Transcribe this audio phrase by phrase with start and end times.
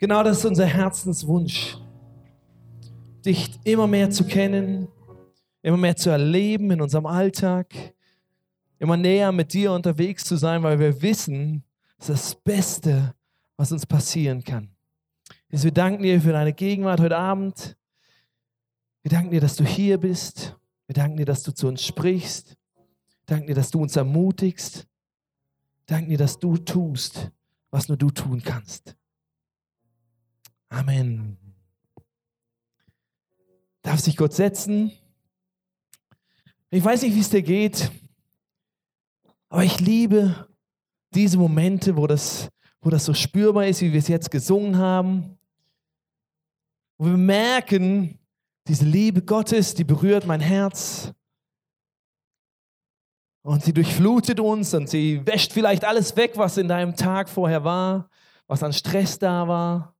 [0.00, 1.76] Genau das ist unser Herzenswunsch,
[3.24, 4.86] dich immer mehr zu kennen,
[5.60, 7.74] immer mehr zu erleben in unserem Alltag,
[8.78, 11.64] immer näher mit dir unterwegs zu sein, weil wir wissen,
[11.96, 13.14] das ist das Beste,
[13.56, 14.70] was uns passieren kann.
[15.48, 17.76] Wir danken dir für deine Gegenwart heute Abend.
[19.02, 20.56] Wir danken dir, dass du hier bist.
[20.86, 22.50] Wir danken dir, dass du zu uns sprichst.
[22.76, 24.86] Wir danken dir, dass du uns ermutigst.
[25.86, 27.32] Wir danken dir, dass du tust,
[27.72, 28.97] was nur du tun kannst.
[30.68, 31.36] Amen.
[33.82, 34.92] Darf sich Gott setzen?
[36.70, 37.90] Ich weiß nicht, wie es dir geht,
[39.48, 40.48] aber ich liebe
[41.14, 42.50] diese Momente, wo das,
[42.80, 45.38] wo das so spürbar ist, wie wir es jetzt gesungen haben.
[46.98, 48.18] Wo wir merken,
[48.66, 51.12] diese Liebe Gottes, die berührt mein Herz.
[53.42, 57.64] Und sie durchflutet uns und sie wäscht vielleicht alles weg, was in deinem Tag vorher
[57.64, 58.10] war,
[58.46, 59.96] was an Stress da war,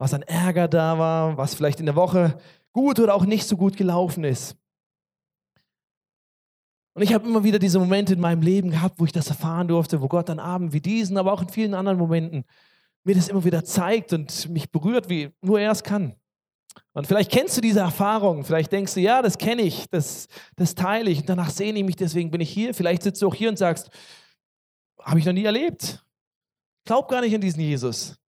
[0.00, 2.38] was an Ärger da war, was vielleicht in der Woche
[2.72, 4.56] gut oder auch nicht so gut gelaufen ist.
[6.94, 9.68] Und ich habe immer wieder diese Momente in meinem Leben gehabt, wo ich das erfahren
[9.68, 12.44] durfte, wo Gott an Abend wie diesen, aber auch in vielen anderen Momenten
[13.04, 16.14] mir das immer wieder zeigt und mich berührt, wie nur er es kann.
[16.94, 20.74] Und vielleicht kennst du diese Erfahrung, vielleicht denkst du, ja, das kenne ich, das, das
[20.74, 22.72] teile ich und danach sehne ich mich, deswegen bin ich hier.
[22.72, 23.90] Vielleicht sitzt du auch hier und sagst,
[24.98, 26.02] habe ich noch nie erlebt.
[26.86, 28.19] Glaub gar nicht an diesen Jesus.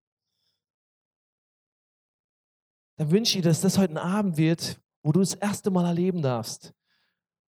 [3.02, 5.86] Dann wünsche ich dir, dass das heute ein Abend wird, wo du das erste Mal
[5.86, 6.72] erleben darfst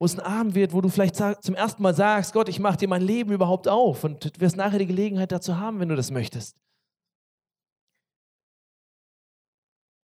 [0.01, 2.77] wo es ein Abend wird, wo du vielleicht zum ersten Mal sagst, Gott, ich mache
[2.77, 5.95] dir mein Leben überhaupt auf und du wirst nachher die Gelegenheit dazu haben, wenn du
[5.95, 6.59] das möchtest.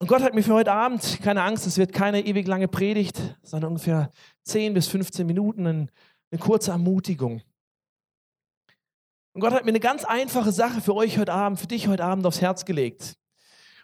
[0.00, 3.38] Und Gott hat mir für heute Abend, keine Angst, es wird keine ewig lange Predigt,
[3.42, 4.10] sondern ungefähr
[4.42, 5.86] 10 bis 15 Minuten, eine,
[6.32, 7.40] eine kurze Ermutigung.
[9.32, 12.04] Und Gott hat mir eine ganz einfache Sache für euch heute Abend, für dich heute
[12.04, 13.16] Abend aufs Herz gelegt.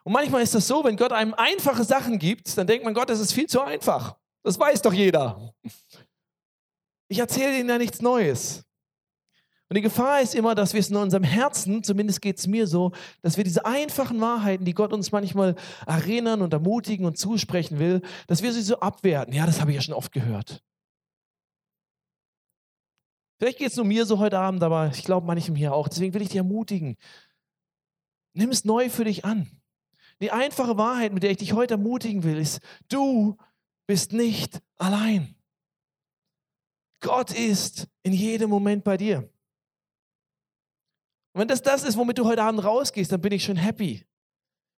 [0.05, 3.09] Und manchmal ist das so, wenn Gott einem einfache Sachen gibt, dann denkt man, Gott,
[3.09, 4.17] das ist viel zu einfach.
[4.43, 5.55] Das weiß doch jeder.
[7.09, 8.65] Ich erzähle Ihnen ja nichts Neues.
[9.69, 12.67] Und die Gefahr ist immer, dass wir es in unserem Herzen, zumindest geht es mir
[12.67, 12.93] so,
[13.23, 15.55] dass wir diese einfachen Wahrheiten, die Gott uns manchmal
[15.87, 19.33] erinnern und ermutigen und zusprechen will, dass wir sie so abwerten.
[19.33, 20.63] Ja, das habe ich ja schon oft gehört.
[23.39, 25.89] Vielleicht geht es nur mir so heute Abend, aber ich glaube manchem hier auch.
[25.89, 26.97] Deswegen will ich dich ermutigen.
[28.35, 29.62] Nimm es neu für dich an.
[30.21, 33.37] Die einfache Wahrheit, mit der ich dich heute ermutigen will, ist, du
[33.87, 35.35] bist nicht allein.
[37.01, 39.19] Gott ist in jedem Moment bei dir.
[41.33, 44.05] Und wenn das das ist, womit du heute Abend rausgehst, dann bin ich schon happy.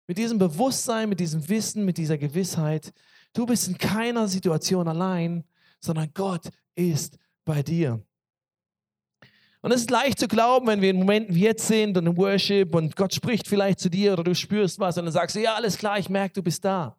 [0.06, 2.93] Mit diesem Bewusstsein, mit diesem Wissen, mit dieser Gewissheit,
[3.33, 5.44] du bist in keiner Situation allein,
[5.81, 8.05] sondern Gott ist bei dir.
[9.64, 12.19] Und es ist leicht zu glauben, wenn wir in Momenten wie jetzt sind und im
[12.19, 15.41] Worship und Gott spricht vielleicht zu dir oder du spürst was und dann sagst du,
[15.41, 16.98] ja, alles klar, ich merke, du bist da.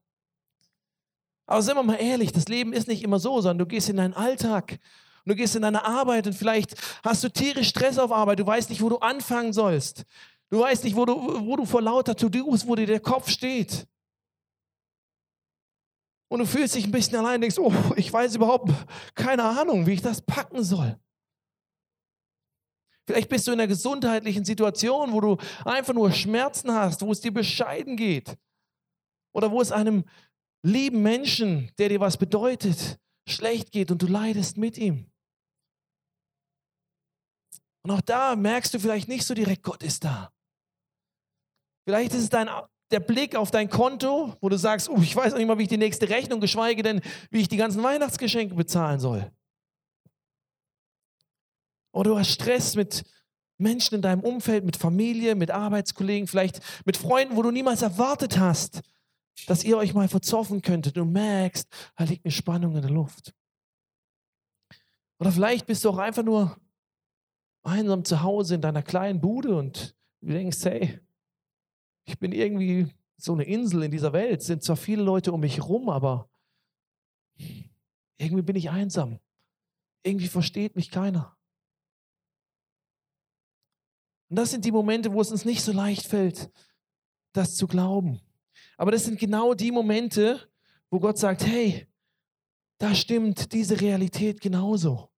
[1.45, 3.97] Aber sind wir mal ehrlich, das Leben ist nicht immer so, sondern du gehst in
[3.97, 4.79] deinen Alltag
[5.23, 8.47] und du gehst in deine Arbeit und vielleicht hast du tierisch Stress auf Arbeit, du
[8.47, 10.03] weißt nicht, wo du anfangen sollst.
[10.49, 13.85] Du weißt nicht, wo du, wo du vor lauter To-Dos, wo dir der Kopf steht.
[16.29, 18.71] Und du fühlst dich ein bisschen allein denkst, oh, ich weiß überhaupt
[19.13, 20.97] keine Ahnung, wie ich das packen soll.
[23.07, 27.21] Vielleicht bist du in einer gesundheitlichen Situation, wo du einfach nur Schmerzen hast, wo es
[27.21, 28.35] dir bescheiden geht.
[29.33, 30.05] Oder wo es einem
[30.63, 35.11] lieben Menschen, der dir was bedeutet, schlecht geht und du leidest mit ihm.
[37.83, 40.31] Und auch da merkst du vielleicht nicht so direkt, Gott ist da.
[41.87, 42.49] Vielleicht ist es dein,
[42.89, 45.63] der Blick auf dein Konto, wo du sagst, oh, ich weiß noch nicht mal, wie
[45.63, 49.31] ich die nächste Rechnung, geschweige denn, wie ich die ganzen Weihnachtsgeschenke bezahlen soll.
[51.95, 53.05] Oder du hast Stress mit
[53.57, 58.37] Menschen in deinem Umfeld, mit Familie, mit Arbeitskollegen, vielleicht mit Freunden, wo du niemals erwartet
[58.37, 58.81] hast,
[59.47, 60.97] dass ihr euch mal verzoffen könntet.
[60.97, 63.33] Du merkst, da liegt eine Spannung in der Luft.
[65.19, 66.57] Oder vielleicht bist du auch einfach nur
[67.63, 70.99] einsam zu Hause in deiner kleinen Bude und du denkst, hey,
[72.03, 74.41] ich bin irgendwie so eine Insel in dieser Welt.
[74.41, 76.29] Es sind zwar viele Leute um mich rum, aber
[78.17, 79.21] irgendwie bin ich einsam.
[80.03, 81.34] Irgendwie versteht mich keiner.
[84.35, 86.49] Und das sind die Momente, wo es uns nicht so leicht fällt,
[87.31, 88.19] das zu glauben.
[88.75, 90.41] Aber das sind genau die Momente,
[90.89, 91.87] wo Gott sagt, hey,
[92.77, 95.09] da stimmt diese Realität genauso.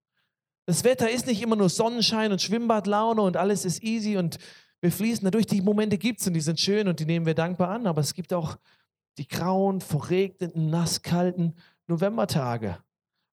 [0.67, 4.37] Das Wetter ist nicht immer nur Sonnenschein und Schwimmbadlaune und alles ist easy und
[4.81, 5.47] wir fließen dadurch.
[5.47, 7.87] Die Momente gibt es und die sind schön und die nehmen wir dankbar an.
[7.87, 8.59] Aber es gibt auch
[9.17, 11.55] die grauen, verregneten, nasskalten
[11.87, 12.77] Novembertage,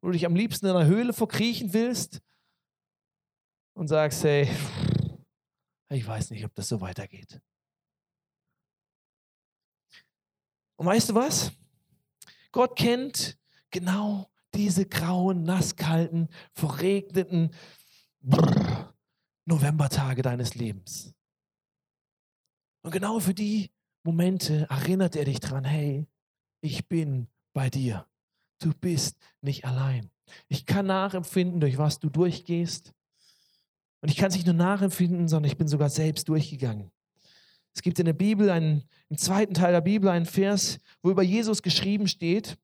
[0.00, 2.22] wo du dich am liebsten in einer Höhle verkriechen willst
[3.74, 4.48] und sagst, hey,
[5.94, 7.40] ich weiß nicht, ob das so weitergeht.
[10.76, 11.52] Und weißt du was?
[12.52, 13.38] Gott kennt
[13.70, 17.50] genau diese grauen, nasskalten, verregneten
[18.20, 18.94] Brrr,
[19.44, 21.14] Novembertage deines Lebens.
[22.82, 23.70] Und genau für die
[24.04, 26.06] Momente erinnert er dich dran, hey,
[26.60, 28.06] ich bin bei dir.
[28.60, 30.10] Du bist nicht allein.
[30.48, 32.94] Ich kann nachempfinden, durch was du durchgehst.
[34.04, 36.90] Und ich kann es nicht nur nachempfinden, sondern ich bin sogar selbst durchgegangen.
[37.74, 41.22] Es gibt in der Bibel, einen, im zweiten Teil der Bibel, einen Vers, wo über
[41.22, 42.58] Jesus geschrieben steht,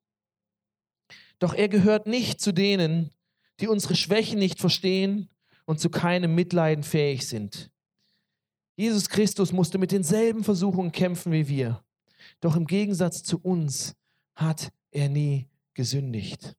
[1.39, 3.09] doch er gehört nicht zu denen,
[3.59, 5.29] die unsere Schwächen nicht verstehen
[5.65, 7.71] und zu keinem Mitleiden fähig sind.
[8.75, 11.83] Jesus Christus musste mit denselben Versuchungen kämpfen wie wir.
[12.39, 13.95] Doch im Gegensatz zu uns
[14.35, 16.55] hat er nie gesündigt.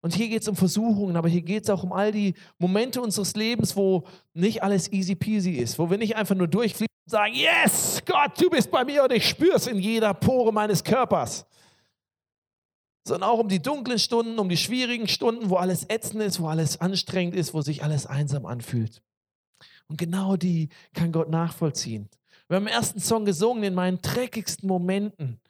[0.00, 3.00] Und hier geht es um Versuchungen, aber hier geht es auch um all die Momente
[3.00, 7.10] unseres Lebens, wo nicht alles easy peasy ist, wo wir nicht einfach nur durchfliegen und
[7.10, 10.84] sagen, yes, Gott, du bist bei mir und ich spüre es in jeder Pore meines
[10.84, 11.46] Körpers.
[13.04, 16.46] Sondern auch um die dunklen Stunden, um die schwierigen Stunden, wo alles ätzend ist, wo
[16.46, 19.02] alles anstrengend ist, wo sich alles einsam anfühlt.
[19.88, 22.08] Und genau die kann Gott nachvollziehen.
[22.46, 25.40] Wir haben im ersten Song gesungen, in meinen dreckigsten Momenten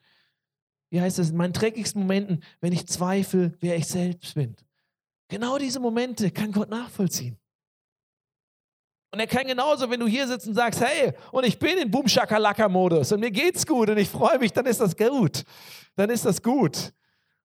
[0.90, 4.56] wie heißt es, in meinen dreckigsten Momenten, wenn ich zweifle, wer ich selbst bin.
[5.28, 7.38] Genau diese Momente kann Gott nachvollziehen.
[9.10, 11.90] Und er kann genauso, wenn du hier sitzt und sagst, hey, und ich bin in
[11.90, 12.06] boom
[12.70, 15.44] modus und mir geht's gut und ich freue mich, dann ist das gut.
[15.96, 16.92] Dann ist das gut.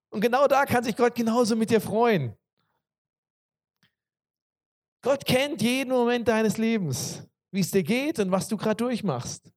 [0.09, 2.35] Und genau da kann sich Gott genauso mit dir freuen.
[5.01, 9.51] Gott kennt jeden Moment deines Lebens, wie es dir geht und was du gerade durchmachst.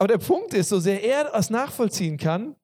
[0.00, 2.56] Aber der Punkt ist, so sehr er das nachvollziehen kann,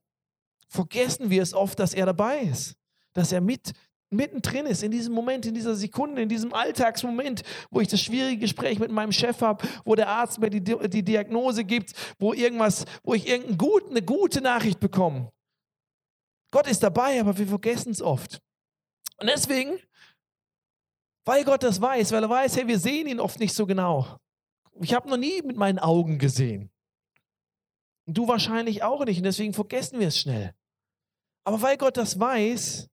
[0.69, 2.77] vergessen wir es oft, dass er dabei ist,
[3.13, 3.73] dass er mit
[4.09, 8.39] mittendrin ist, in diesem Moment, in dieser Sekunde, in diesem Alltagsmoment, wo ich das schwierige
[8.39, 12.87] Gespräch mit meinem Chef habe, wo der Arzt mir die, die Diagnose gibt, wo irgendwas,
[13.03, 15.31] wo ich irgendeine gut, eine gute Nachricht bekomme.
[16.53, 18.41] Gott ist dabei, aber wir vergessen es oft.
[19.19, 19.79] Und deswegen,
[21.27, 24.17] weil Gott das weiß, weil er weiß, hey, wir sehen ihn oft nicht so genau.
[24.81, 26.71] Ich habe noch nie mit meinen Augen gesehen.
[28.07, 29.19] Du wahrscheinlich auch nicht.
[29.19, 30.55] Und deswegen vergessen wir es schnell.
[31.45, 32.89] Aber weil Gott das weiß,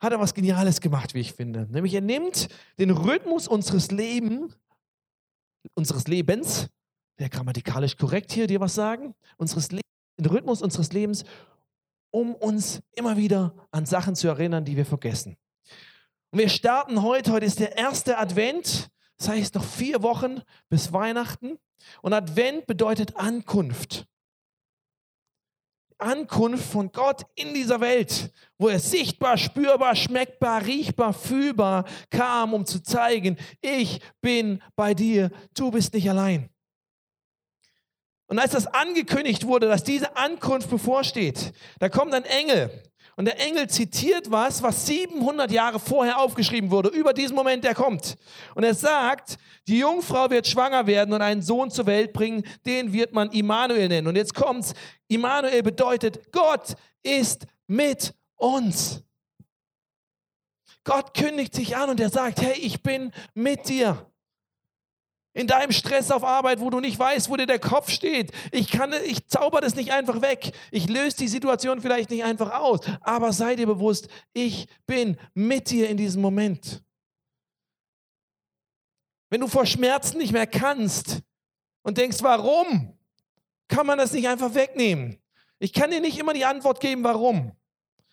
[0.00, 1.66] hat er was Geniales gemacht, wie ich finde.
[1.70, 2.48] Nämlich er nimmt
[2.78, 4.56] den Rhythmus unseres Lebens,
[5.74, 6.68] unseres Lebens,
[7.18, 9.80] der grammatikalisch korrekt hier dir was sagen, unseres Le
[10.18, 11.24] den Rhythmus unseres Lebens,
[12.10, 15.36] um uns immer wieder an Sachen zu erinnern, die wir vergessen.
[16.30, 20.92] Und wir starten heute, heute ist der erste Advent, das heißt noch vier Wochen bis
[20.92, 21.58] Weihnachten.
[22.02, 24.06] Und Advent bedeutet Ankunft.
[25.98, 32.64] Ankunft von Gott in dieser Welt, wo er sichtbar, spürbar, schmeckbar, riechbar, fühlbar kam, um
[32.64, 36.50] zu zeigen, ich bin bei dir, du bist nicht allein.
[38.28, 42.70] Und als das angekündigt wurde, dass diese Ankunft bevorsteht, da kommt ein Engel
[43.18, 47.74] und der Engel zitiert was, was 700 Jahre vorher aufgeschrieben wurde, über diesen Moment, der
[47.74, 48.16] kommt.
[48.54, 52.92] Und er sagt, die Jungfrau wird schwanger werden und einen Sohn zur Welt bringen, den
[52.92, 54.06] wird man Immanuel nennen.
[54.06, 54.72] Und jetzt kommt's.
[55.08, 59.02] Immanuel bedeutet, Gott ist mit uns.
[60.84, 64.07] Gott kündigt sich an und er sagt, hey, ich bin mit dir
[65.38, 68.32] in deinem Stress auf Arbeit, wo du nicht weißt, wo dir der Kopf steht.
[68.50, 70.50] Ich kann, ich zauber das nicht einfach weg.
[70.72, 72.80] Ich löse die Situation vielleicht nicht einfach aus.
[73.02, 76.82] Aber sei dir bewusst, ich bin mit dir in diesem Moment.
[79.30, 81.20] Wenn du vor Schmerzen nicht mehr kannst
[81.82, 82.98] und denkst, warum,
[83.68, 85.22] kann man das nicht einfach wegnehmen.
[85.60, 87.52] Ich kann dir nicht immer die Antwort geben, warum.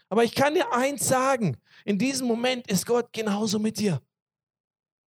[0.10, 4.00] Aber ich kann dir eins sagen, in diesem Moment ist Gott genauso mit dir.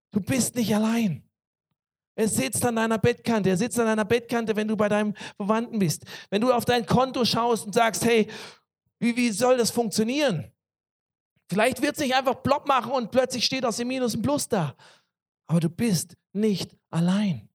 [0.09, 1.28] Du bist nicht allein.
[2.19, 3.49] Er sitzt an deiner Bettkante.
[3.49, 6.03] Er sitzt an deiner Bettkante, wenn du bei deinem Verwandten bist.
[6.29, 8.27] Wenn du auf dein Konto schaust und sagst, hey,
[8.99, 10.51] wie, wie soll das funktionieren?
[11.49, 14.49] Vielleicht wird es nicht einfach plopp machen und plötzlich steht aus dem Minus ein Plus
[14.49, 14.75] da.
[15.47, 17.47] Aber du bist nicht allein.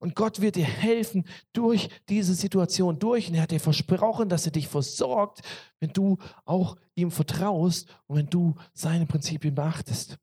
[0.00, 3.28] Und Gott wird dir helfen durch diese Situation durch.
[3.28, 5.42] Und er hat dir versprochen, dass er dich versorgt,
[5.78, 10.18] wenn du auch ihm vertraust und wenn du seine Prinzipien beachtest.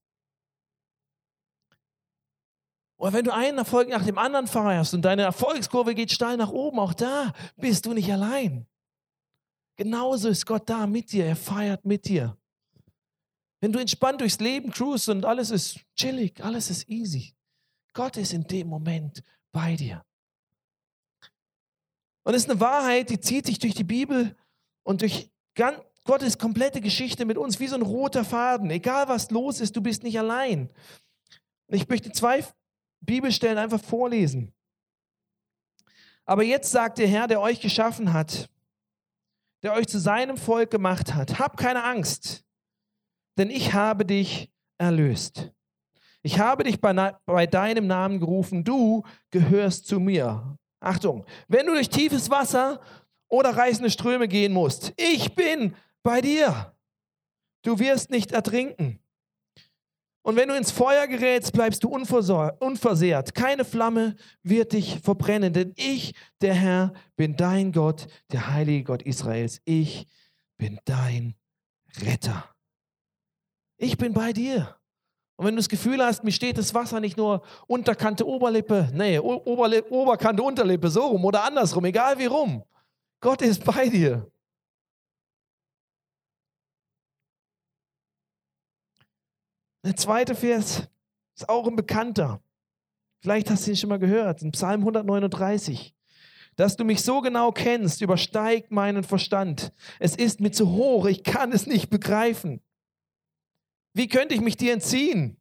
[2.97, 6.49] Oder wenn du einen Erfolg nach dem anderen feierst und deine Erfolgskurve geht steil nach
[6.49, 8.65] oben, auch da bist du nicht allein.
[9.75, 12.35] Genauso ist Gott da mit dir, er feiert mit dir.
[13.59, 17.35] Wenn du entspannt durchs Leben cruist und alles ist chillig, alles ist easy,
[17.93, 20.03] Gott ist in dem Moment bei dir.
[22.23, 24.35] Und es ist eine Wahrheit, die zieht sich durch die Bibel
[24.83, 25.29] und durch
[26.03, 28.69] Gottes komplette Geschichte mit uns wie so ein roter Faden.
[28.71, 30.69] Egal was los ist, du bist nicht allein.
[31.67, 32.43] Ich möchte zwei
[33.01, 34.53] Bibelstellen einfach vorlesen.
[36.25, 38.49] Aber jetzt sagt der Herr, der euch geschaffen hat,
[39.63, 42.45] der euch zu seinem Volk gemacht hat, hab keine Angst,
[43.37, 45.51] denn ich habe dich erlöst.
[46.21, 46.93] Ich habe dich bei,
[47.25, 50.57] bei deinem Namen gerufen, du gehörst zu mir.
[50.79, 52.81] Achtung, wenn du durch tiefes Wasser
[53.29, 56.73] oder reißende Ströme gehen musst, ich bin bei dir.
[57.63, 58.99] Du wirst nicht ertrinken.
[60.27, 63.33] Und wenn du ins Feuer gerätst, bleibst du unversehrt.
[63.33, 69.03] Keine Flamme wird dich verbrennen, denn ich, der Herr, bin dein Gott, der heilige Gott
[69.03, 69.61] Israels.
[69.63, 70.05] Ich
[70.57, 71.35] bin dein
[72.01, 72.43] Retter.
[73.77, 74.75] Ich bin bei dir.
[75.37, 79.17] Und wenn du das Gefühl hast, mir steht das Wasser nicht nur Unterkante Oberlippe, nee,
[79.19, 82.65] Oberlippe, Oberkante Unterlippe, so rum oder andersrum, egal wie rum.
[83.21, 84.29] Gott ist bei dir.
[89.87, 90.83] Der zweite Vers
[91.33, 92.43] ist auch ein bekannter.
[93.21, 95.95] Vielleicht hast du ihn schon mal gehört, in Psalm 139.
[96.57, 99.71] Dass du mich so genau kennst, übersteigt meinen Verstand.
[99.97, 102.59] Es ist mir zu hoch, ich kann es nicht begreifen.
[103.93, 105.39] Wie könnte ich mich dir entziehen?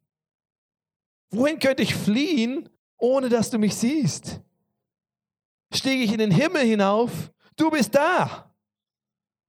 [1.29, 4.39] Wohin könnte ich fliehen, ohne dass du mich siehst?
[5.73, 7.33] Stiege ich in den Himmel hinauf?
[7.57, 8.55] Du bist da.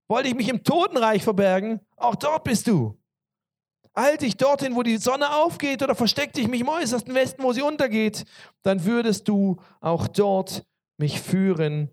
[0.09, 1.79] Wollte ich mich im Totenreich verbergen?
[1.95, 2.98] Auch dort bist du.
[3.99, 7.51] Eilte ich dorthin, wo die Sonne aufgeht, oder versteckte ich mich im äußersten Westen, wo
[7.51, 8.23] sie untergeht,
[8.61, 10.65] dann würdest du auch dort
[10.97, 11.89] mich führen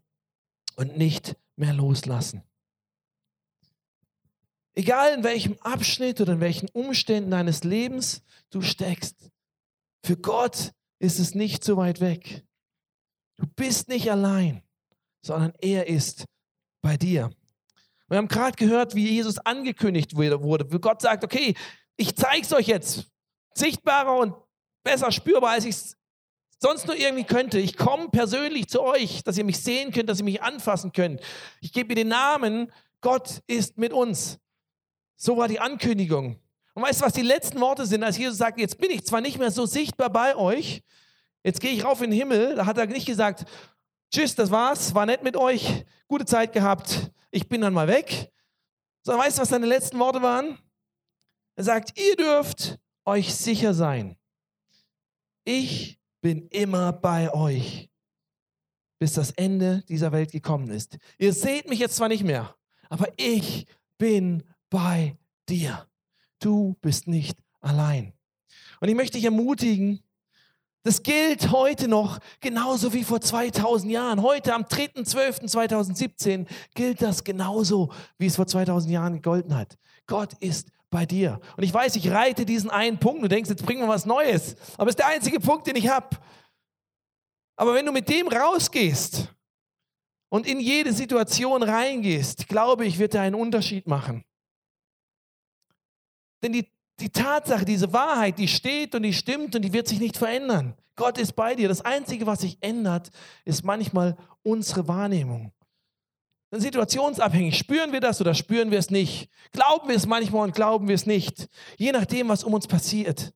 [0.77, 2.45] und nicht mehr loslassen.
[4.75, 9.31] Egal in welchem Abschnitt oder in welchen Umständen deines Lebens du steckst,
[10.05, 12.45] für Gott ist es nicht so weit weg.
[13.37, 14.63] Du bist nicht allein,
[15.23, 16.25] sondern er ist
[16.83, 17.33] bei dir.
[18.09, 21.55] Wir haben gerade gehört, wie Jesus angekündigt wurde, wo Gott sagt, okay,
[21.97, 23.07] ich zeige es euch jetzt
[23.55, 24.35] sichtbarer und
[24.85, 25.97] besser spürbar, als ich es
[26.61, 27.59] sonst nur irgendwie könnte.
[27.59, 31.21] Ich komme persönlich zu euch, dass ihr mich sehen könnt, dass ihr mich anfassen könnt.
[31.61, 34.39] Ich gebe mir den Namen, Gott ist mit uns.
[35.17, 36.39] So war die Ankündigung.
[36.75, 39.21] Und weißt du, was die letzten Worte sind, als Jesus sagt, jetzt bin ich zwar
[39.21, 40.83] nicht mehr so sichtbar bei euch,
[41.43, 43.47] jetzt gehe ich rauf in den Himmel, da hat er nicht gesagt,
[44.13, 48.33] tschüss, das war's, war nett mit euch, gute Zeit gehabt, ich bin dann mal weg.
[49.05, 50.59] Sondern weißt du, was seine letzten Worte waren?
[51.55, 54.16] Er sagt, ihr dürft euch sicher sein.
[55.45, 57.90] Ich bin immer bei euch,
[58.99, 60.99] bis das Ende dieser Welt gekommen ist.
[61.19, 62.57] Ihr seht mich jetzt zwar nicht mehr,
[62.88, 63.66] aber ich
[63.99, 65.16] bin bei
[65.49, 65.87] dir.
[66.40, 68.12] Du bist nicht allein.
[68.81, 70.02] Und ich möchte dich ermutigen,
[70.87, 74.23] das gilt heute noch genauso wie vor 2000 Jahren.
[74.23, 79.76] Heute am 3.12.2017 gilt das genauso, wie es vor 2000 Jahren gegolten hat.
[80.07, 81.40] Gott ist bei dir.
[81.57, 83.23] Und ich weiß, ich reite diesen einen Punkt.
[83.23, 84.57] Du denkst, jetzt bringen wir was Neues.
[84.76, 86.16] Aber es ist der einzige Punkt, den ich habe.
[87.57, 89.35] Aber wenn du mit dem rausgehst
[90.28, 94.25] und in jede Situation reingehst, glaube ich, wird er einen Unterschied machen.
[96.43, 96.69] Denn die,
[97.00, 100.75] die Tatsache, diese Wahrheit, die steht und die stimmt und die wird sich nicht verändern.
[100.95, 101.69] Gott ist bei dir.
[101.69, 103.11] Das Einzige, was sich ändert,
[103.45, 105.53] ist manchmal unsere Wahrnehmung
[106.61, 107.57] situationsabhängig.
[107.57, 109.29] Spüren wir das oder spüren wir es nicht?
[109.53, 111.49] Glauben wir es manchmal und glauben wir es nicht?
[111.76, 113.33] Je nachdem, was um uns passiert,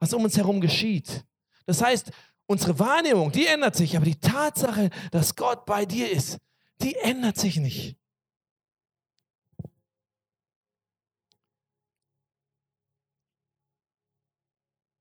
[0.00, 1.24] was um uns herum geschieht.
[1.66, 2.10] Das heißt,
[2.46, 6.38] unsere Wahrnehmung, die ändert sich, aber die Tatsache, dass Gott bei dir ist,
[6.80, 7.96] die ändert sich nicht.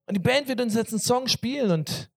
[0.07, 2.09] Und die Band wird uns jetzt einen Song spielen und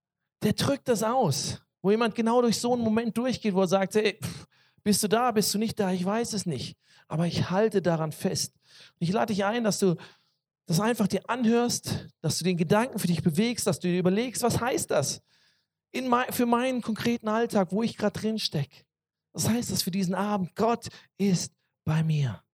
[0.43, 3.95] der drückt das aus, wo jemand genau durch so einen Moment durchgeht, wo er sagt,
[3.97, 4.47] hey, pff,
[4.83, 5.91] bist du da, bist du nicht da?
[5.93, 6.79] Ich weiß es nicht.
[7.09, 8.55] Aber ich halte daran fest.
[8.99, 9.97] Und ich lade dich ein, dass du
[10.67, 14.43] das einfach dir anhörst, dass du den Gedanken für dich bewegst, dass du dir überlegst,
[14.43, 15.21] was heißt das
[15.91, 18.85] in mein, für meinen konkreten Alltag, wo ich gerade drin stecke.
[19.33, 20.55] Was heißt das für diesen Abend?
[20.55, 21.53] Gott ist
[21.85, 22.43] bei mir.